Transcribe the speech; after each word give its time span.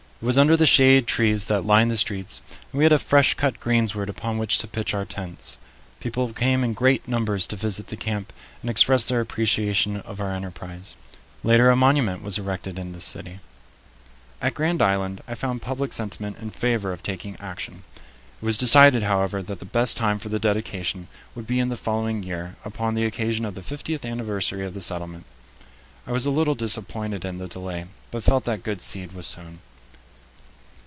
It 0.13 0.25
was 0.27 0.37
under 0.37 0.55
the 0.55 0.67
shade 0.67 1.07
trees 1.07 1.45
that 1.45 1.65
line 1.65 1.87
the 1.87 1.97
streets, 1.97 2.41
and 2.71 2.77
we 2.77 2.85
had 2.85 2.91
a 2.93 2.99
fresh 2.99 3.33
cut 3.33 3.59
greensward 3.59 4.07
upon 4.07 4.37
which 4.37 4.59
to 4.59 4.67
pitch 4.67 4.93
our 4.93 5.03
tents. 5.03 5.57
People 5.99 6.31
came 6.31 6.63
in 6.63 6.73
great 6.75 7.07
numbers 7.07 7.47
to 7.47 7.55
visit 7.55 7.87
the 7.87 7.95
camp 7.97 8.31
and 8.61 8.69
express 8.69 9.07
their 9.07 9.19
appreciation 9.19 9.97
of 9.97 10.21
our 10.21 10.35
enterprise. 10.35 10.95
Later 11.43 11.71
a 11.71 11.75
monument 11.75 12.21
was 12.21 12.37
erected 12.37 12.77
in 12.77 12.91
this 12.93 13.03
city. 13.03 13.39
[Illustration: 14.43 14.77
Brown 14.77 14.77
Bros. 14.77 14.77
In 14.77 14.77
the 14.77 14.85
corn 14.85 14.99
lands 14.99 14.99
of 15.01 15.25
Nebraska.] 15.25 15.25
At 15.25 15.25
Grand 15.25 15.25
Island 15.25 15.25
I 15.27 15.39
found 15.39 15.61
public 15.63 15.93
sentiment 15.93 16.37
in 16.39 16.49
favor 16.51 16.93
of 16.93 17.01
taking 17.01 17.35
action. 17.39 17.83
It 18.39 18.45
was 18.45 18.57
decided, 18.59 19.01
however, 19.01 19.41
that 19.41 19.57
the 19.57 19.65
best 19.65 19.97
time 19.97 20.19
for 20.19 20.29
the 20.29 20.37
dedication 20.37 21.07
would 21.33 21.47
be 21.47 21.59
in 21.59 21.69
the 21.69 21.75
following 21.75 22.21
year, 22.21 22.57
upon 22.63 22.93
the 22.93 23.05
occasion 23.05 23.43
of 23.43 23.55
the 23.55 23.63
fiftieth 23.63 24.05
anniversary 24.05 24.67
of 24.67 24.75
the 24.75 24.81
settlement. 24.81 25.25
I 26.05 26.11
was 26.11 26.27
a 26.27 26.29
little 26.29 26.53
disappointed 26.53 27.25
in 27.25 27.39
the 27.39 27.47
delay, 27.47 27.85
but 28.11 28.23
felt 28.23 28.43
that 28.45 28.61
good 28.61 28.81
seed 28.81 29.13
was 29.13 29.25
sown. 29.25 29.61